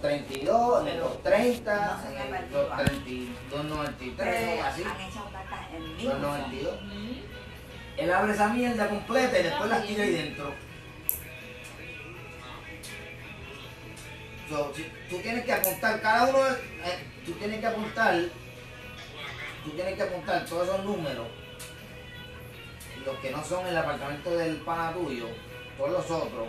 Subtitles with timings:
[0.00, 2.58] 32, en el Pero 230, no se en me el perdió.
[3.50, 4.82] 293, así.
[4.84, 5.30] Han hecho
[5.76, 6.04] en mí.
[6.04, 6.74] 292.
[7.96, 10.52] Él abre esa mierda completa y después la tira ahí dentro.
[14.48, 18.14] So, si- tú tienes que apuntar cada uno, eh, tú tienes que apuntar,
[19.64, 21.26] tú tienes que apuntar todos esos números,
[23.04, 25.26] los que no son el apartamento del pana tuyo,
[25.76, 26.48] todos los otros,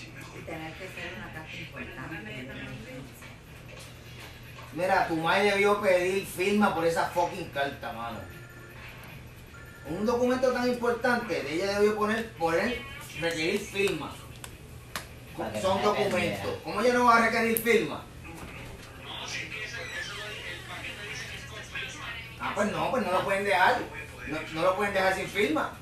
[0.41, 2.47] Y tener que ser una carta importante.
[4.73, 8.19] Mira, tu madre debió pedir firma por esa fucking carta, mano.
[9.87, 12.81] Un documento tan importante, ella debió poner, poner,
[13.19, 14.15] requerir firma.
[15.61, 16.57] Son documentos.
[16.63, 18.03] ¿Cómo ella no va a requerir firma?
[22.39, 23.81] Ah, pues no, pues no lo pueden dejar.
[24.27, 25.80] No, no lo pueden dejar sin firma.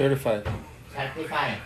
[0.00, 0.44] Certified.
[0.96, 1.58] Certified.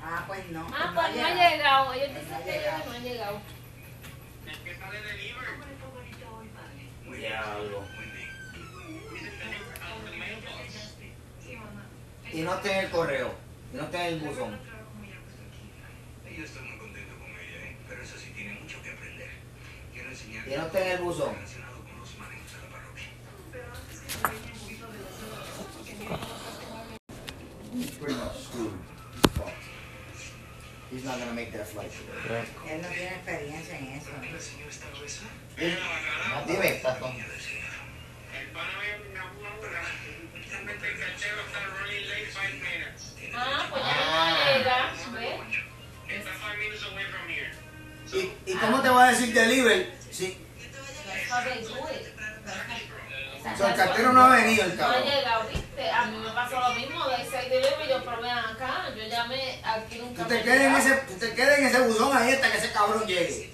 [0.00, 0.64] Ah, pues no.
[0.72, 1.50] Ah, pues no ha llega.
[1.50, 1.92] llegado.
[1.94, 3.40] Ellos dicen que ellos no han llegado.
[7.10, 7.82] Diablo.
[12.32, 13.34] Y no está en el correo.
[13.72, 14.60] Y no está en el buzón.
[16.36, 17.76] Yo estoy muy contento con ella, ¿eh?
[17.88, 19.30] pero eso sí tiene mucho que aprender.
[19.92, 21.34] Quiero enseñarle Y no está en el buzón.
[21.34, 23.10] relacionado con los manejos de la parroquia.
[27.76, 28.72] He's pretty much screwed.
[29.12, 29.64] He's fucked.
[30.90, 31.90] He's not gonna make that flight.
[32.28, 32.44] Yeah.
[32.72, 34.10] Él no tiene experiencia en eso.
[34.22, 35.22] ¿El señor está gruesa?
[35.26, 36.58] No, Dime.
[36.62, 36.98] pero está.
[43.34, 44.92] Ah, pues ya no llega.
[45.12, 45.40] ¿Ves?
[48.46, 50.38] ¿Y, ¿Y cómo te va a decir deliver si
[51.06, 52.14] That's how they do it.
[53.44, 55.04] o sea, el cartero no ha venido el No ha cabrón?
[55.12, 55.48] llegado,
[55.90, 57.88] A mí me pasó lo mismo de ese delivery.
[57.88, 58.90] Yo probé acá.
[58.96, 62.50] Yo llamé aquí nunca te quedas en ese, te quedas en ese buzón ahí hasta
[62.50, 63.50] que ese cabrón llegue.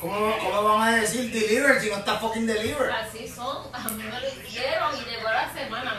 [0.00, 2.90] ¿Cómo, ¿Cómo van a decir deliver si no está fucking deliver?
[2.90, 3.74] Así son.
[3.74, 5.98] A mí me lo hicieron y llegó la semana.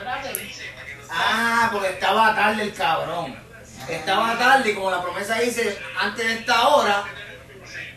[1.15, 3.35] Ah, porque estaba tarde el cabrón.
[3.87, 7.03] Estaba tarde y como la promesa dice antes de esta hora.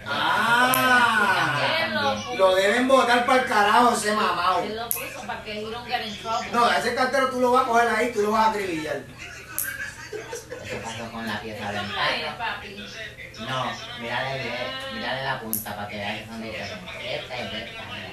[0.06, 1.60] Ah,
[2.36, 4.64] lo deben votar para el carajo ese mamado.
[6.52, 9.02] No, ese cartero tú lo vas a coger ahí, tú lo vas a acribillar.
[10.64, 11.82] Eso pasó con la pieza del
[13.46, 14.54] no mírale, bien,
[14.94, 16.78] mírale la punta para que veas que son diferentes.
[17.04, 18.12] Esta es de esta, mira.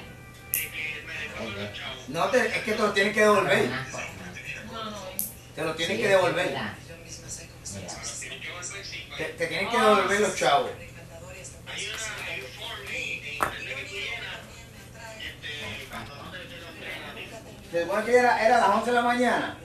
[0.52, 1.82] Es de esta.
[2.08, 3.70] No, te, es que te lo tienes que devolver.
[5.56, 6.46] Te lo tienes Sí, que devolver.
[6.48, 6.74] mira.
[7.74, 7.88] Mira.
[9.16, 10.70] Te, te tienen que devolver los chavos.
[17.70, 19.56] Se supone que era, era a las 11 de la mañana.